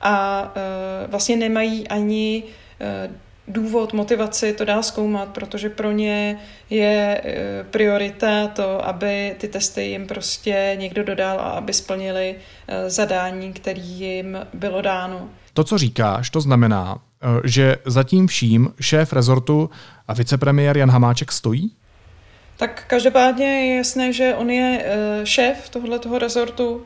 A 0.00 0.42
uh, 0.56 1.10
vlastně 1.10 1.36
nemají 1.36 1.88
ani 1.88 2.42
důvod, 3.48 3.92
motivaci 3.92 4.52
to 4.52 4.64
dál 4.64 4.82
zkoumat, 4.82 5.28
protože 5.28 5.70
pro 5.70 5.92
ně 5.92 6.38
je 6.70 7.20
e, 7.24 7.64
priorita 7.64 8.46
to, 8.46 8.86
aby 8.88 9.34
ty 9.38 9.48
testy 9.48 9.82
jim 9.82 10.06
prostě 10.06 10.76
někdo 10.78 11.04
dodal 11.04 11.40
a 11.40 11.50
aby 11.50 11.72
splnili 11.72 12.34
e, 12.68 12.90
zadání, 12.90 13.52
který 13.52 13.82
jim 13.82 14.38
bylo 14.54 14.82
dáno. 14.82 15.28
To, 15.52 15.64
co 15.64 15.78
říkáš, 15.78 16.30
to 16.30 16.40
znamená, 16.40 16.98
e, 17.44 17.48
že 17.48 17.76
zatím 17.84 18.26
vším 18.26 18.74
šéf 18.80 19.12
rezortu 19.12 19.70
a 20.08 20.14
vicepremiér 20.14 20.76
Jan 20.76 20.90
Hamáček 20.90 21.32
stojí? 21.32 21.72
Tak 22.56 22.84
každopádně 22.86 23.46
je 23.46 23.76
jasné, 23.76 24.12
že 24.12 24.34
on 24.34 24.50
je 24.50 24.84
šéf 25.24 25.68
tohoto 25.68 26.18
rezortu, 26.18 26.84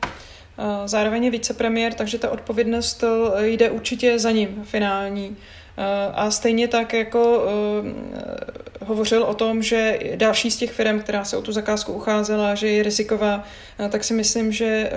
zároveň 0.85 1.23
je 1.23 1.31
vicepremiér, 1.31 1.93
takže 1.93 2.17
ta 2.17 2.29
odpovědnost 2.29 3.03
jde 3.41 3.69
určitě 3.69 4.19
za 4.19 4.31
ním 4.31 4.63
finální. 4.63 5.35
Eh, 5.77 6.11
a 6.13 6.31
stejně 6.31 6.67
tak 6.67 6.93
jako 6.93 7.37
uh, 7.37 8.87
hovořil 8.87 9.23
o 9.23 9.33
tom, 9.33 9.63
že 9.63 9.99
další 10.15 10.51
z 10.51 10.57
těch 10.57 10.71
firm, 10.71 10.99
která 10.99 11.25
se 11.25 11.37
o 11.37 11.41
tu 11.41 11.51
zakázku 11.51 11.93
ucházela, 11.93 12.55
že 12.55 12.67
je 12.67 12.83
riziková, 12.83 13.43
uh, 13.79 13.87
tak 13.87 14.03
si 14.03 14.13
myslím, 14.13 14.51
že 14.51 14.91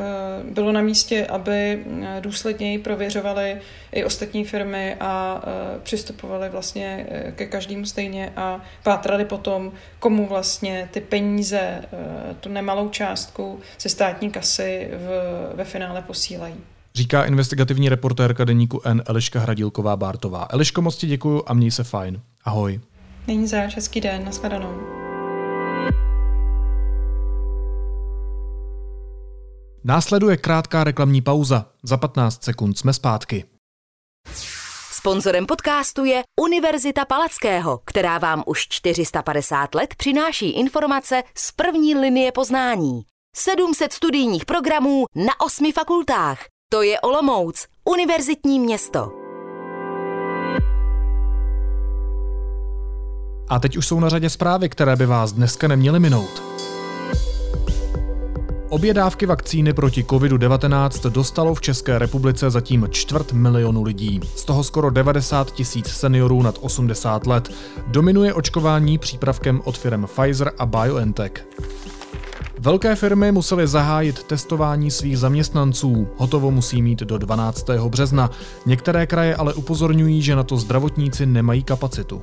bylo 0.51 0.73
na 0.73 0.81
místě, 0.81 1.27
aby 1.27 1.85
důsledněji 2.21 2.79
prověřovali 2.79 3.61
i 3.93 4.05
ostatní 4.05 4.45
firmy 4.45 4.97
a 5.01 5.43
přistupovali 5.83 6.49
vlastně 6.49 7.07
ke 7.35 7.47
každému 7.47 7.87
stejně 7.87 8.33
a 8.37 8.65
pátrali 8.83 9.25
potom, 9.25 9.73
komu 9.99 10.27
vlastně 10.27 10.89
ty 10.93 11.01
peníze, 11.01 11.85
tu 12.41 12.49
nemalou 12.49 12.89
částku 12.89 13.61
ze 13.81 13.89
státní 13.89 14.31
kasy 14.31 14.91
v, 14.93 15.09
ve 15.55 15.65
finále 15.65 16.03
posílají 16.03 16.76
říká 16.97 17.25
investigativní 17.25 17.89
reportérka 17.89 18.45
deníku 18.45 18.81
N 18.85 19.03
Eliška 19.07 19.41
Hradílková-Bártová. 19.41 20.47
Eliško, 20.51 20.83
moc 20.83 20.97
ti 20.97 21.07
děkuju 21.07 21.43
a 21.47 21.55
měj 21.55 21.71
se 21.71 21.85
fajn. 21.85 22.21
Ahoj. 22.45 22.81
Není 23.27 23.47
za 23.47 23.59
hezký 23.59 24.01
den, 24.01 24.25
nashledanou. 24.25 24.81
Následuje 29.85 30.37
krátká 30.37 30.85
reklamní 30.85 31.23
pauza. 31.23 31.67
Za 31.83 31.97
15 31.97 32.45
sekund 32.45 32.79
jsme 32.79 32.93
zpátky. 32.93 33.45
Sponzorem 34.93 35.47
podcastu 35.47 36.05
je 36.05 36.23
Univerzita 36.41 37.05
Palackého, 37.05 37.81
která 37.85 38.19
vám 38.19 38.43
už 38.47 38.69
450 38.69 39.75
let 39.75 39.95
přináší 39.95 40.51
informace 40.51 41.23
z 41.35 41.53
první 41.53 41.95
linie 41.95 42.33
poznání. 42.33 43.03
700 43.37 43.93
studijních 43.93 44.45
programů 44.45 45.05
na 45.15 45.41
osmi 45.41 45.73
fakultách 45.73 46.39
to 46.69 46.83
je 46.83 47.01
Olomouc, 47.01 47.67
univerzitní 47.85 48.61
město. 48.61 49.13
A 53.49 53.59
teď 53.59 53.77
už 53.77 53.87
jsou 53.87 54.01
na 54.01 54.09
řadě 54.09 54.31
zprávy, 54.31 54.69
které 54.69 54.97
by 54.97 55.07
vás 55.07 55.33
dneska 55.33 55.69
neměly 55.69 56.01
minout. 56.01 56.43
Obě 58.69 58.95
dávky 58.95 59.27
vakcíny 59.27 59.73
proti 59.73 60.03
COVID-19 60.03 61.11
dostalo 61.11 61.55
v 61.55 61.61
České 61.61 61.99
republice 61.99 62.51
zatím 62.51 62.89
čtvrt 62.91 63.33
milionu 63.33 63.83
lidí. 63.83 64.21
Z 64.37 64.45
toho 64.45 64.65
skoro 64.65 64.91
90 64.91 65.51
tisíc 65.51 65.87
seniorů 65.87 66.43
nad 66.43 66.59
80 66.61 67.27
let. 67.27 67.53
Dominuje 67.87 68.35
očkování 68.35 68.99
přípravkem 68.99 69.63
od 69.65 69.79
firm 69.79 70.07
Pfizer 70.07 70.53
a 70.59 70.67
BioNTech. 70.67 71.47
Velké 72.67 72.95
firmy 72.95 73.33
musely 73.33 73.67
zahájit 73.67 74.23
testování 74.23 74.91
svých 74.91 75.19
zaměstnanců. 75.19 76.09
Hotovo 76.17 76.51
musí 76.51 76.83
mít 76.83 76.99
do 76.99 77.19
12. 77.19 77.67
března. 77.89 78.31
Některé 78.67 79.07
kraje 79.07 79.37
ale 79.37 79.55
upozorňují, 79.55 80.23
že 80.23 80.37
na 80.37 80.43
to 80.43 80.57
zdravotníci 80.57 81.27
nemají 81.27 81.63
kapacitu. 81.63 82.23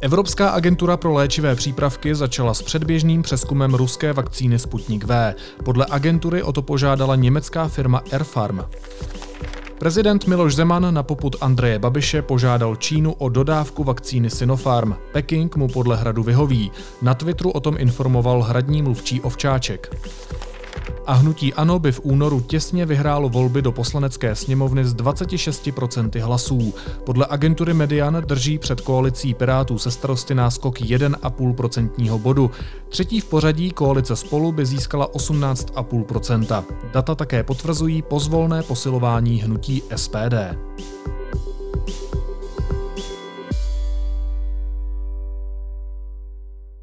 Evropská 0.00 0.50
agentura 0.50 0.96
pro 0.96 1.12
léčivé 1.12 1.54
přípravky 1.54 2.14
začala 2.14 2.54
s 2.54 2.62
předběžným 2.62 3.22
přeskumem 3.22 3.74
ruské 3.74 4.12
vakcíny 4.12 4.58
Sputnik 4.58 5.04
V. 5.04 5.34
Podle 5.64 5.86
agentury 5.90 6.42
o 6.42 6.52
to 6.52 6.62
požádala 6.62 7.16
německá 7.16 7.68
firma 7.68 8.02
Airfarm. 8.12 8.60
Prezident 9.82 10.26
Miloš 10.26 10.54
Zeman 10.54 10.94
na 10.94 11.02
poput 11.02 11.36
Andreje 11.40 11.78
Babiše 11.78 12.22
požádal 12.22 12.76
Čínu 12.76 13.12
o 13.18 13.28
dodávku 13.28 13.84
vakcíny 13.84 14.30
Sinopharm. 14.30 14.94
Peking 15.12 15.56
mu 15.56 15.68
podle 15.68 15.96
hradu 15.96 16.22
vyhoví. 16.22 16.70
Na 17.02 17.14
Twitteru 17.14 17.50
o 17.50 17.60
tom 17.60 17.74
informoval 17.78 18.42
hradní 18.42 18.82
mluvčí 18.82 19.20
Ovčáček. 19.20 19.90
A 21.06 21.12
hnutí 21.12 21.54
ANO 21.54 21.78
by 21.78 21.92
v 21.92 22.00
únoru 22.02 22.40
těsně 22.40 22.86
vyhrálo 22.86 23.28
volby 23.28 23.62
do 23.62 23.72
poslanecké 23.72 24.34
sněmovny 24.34 24.84
s 24.84 24.94
26% 24.94 26.20
hlasů. 26.20 26.74
Podle 27.04 27.26
agentury 27.30 27.74
Median 27.74 28.22
drží 28.26 28.58
před 28.58 28.80
koalicí 28.80 29.34
Pirátů 29.34 29.78
se 29.78 29.90
starosty 29.90 30.34
náskok 30.34 30.78
1,5% 30.78 32.18
bodu. 32.18 32.50
Třetí 32.88 33.20
v 33.20 33.24
pořadí 33.24 33.70
koalice 33.70 34.16
spolu 34.16 34.52
by 34.52 34.66
získala 34.66 35.08
18,5%. 35.08 36.64
Data 36.92 37.14
také 37.14 37.42
potvrzují 37.42 38.02
pozvolné 38.02 38.62
posilování 38.62 39.42
hnutí 39.42 39.82
SPD. 39.96 40.34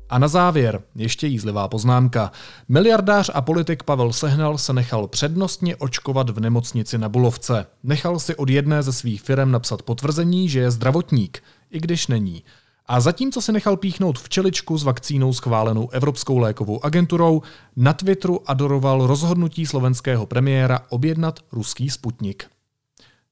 A 0.10 0.19
na 0.19 0.28
závěr 0.28 0.82
ještě 0.95 1.28
jízlivá 1.28 1.67
poznámka. 1.67 2.32
Miliardář 2.69 3.32
a 3.34 3.41
politik 3.41 3.84
Pavel 3.84 4.13
Sehnal 4.13 4.58
se 4.58 4.74
nechal 4.74 5.08
přednostně 5.08 5.76
očkovat 5.76 6.30
v 6.30 6.39
nemocnici 6.39 6.98
na 6.98 7.10
Bulovce. 7.10 7.65
Nechal 7.84 8.19
si 8.19 8.36
od 8.36 8.50
jedné 8.50 8.84
ze 8.84 8.93
svých 8.93 9.22
firm 9.22 9.52
napsat 9.52 9.82
potvrzení, 9.82 10.50
že 10.50 10.60
je 10.60 10.72
zdravotník, 10.72 11.43
i 11.72 11.80
když 11.80 12.08
není. 12.08 12.43
A 12.86 13.00
zatímco 13.00 13.41
si 13.41 13.52
nechal 13.52 13.78
píchnout 13.78 14.19
včeličku 14.19 14.78
s 14.78 14.84
vakcínou 14.84 15.34
schválenou 15.34 15.89
Evropskou 15.89 16.38
lékovou 16.38 16.86
agenturou, 16.86 17.41
na 17.76 17.93
Twitteru 17.93 18.50
adoroval 18.50 19.08
rozhodnutí 19.08 19.65
slovenského 19.65 20.26
premiéra 20.26 20.80
objednat 20.89 21.39
ruský 21.52 21.89
sputnik. 21.89 22.45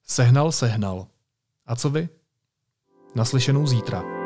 Sehnal, 0.08 0.52
sehnal. 0.52 1.08
A 1.66 1.76
co 1.76 1.90
vy? 1.90 2.10
Naslyšenou 3.16 3.68
zítra. 3.68 4.17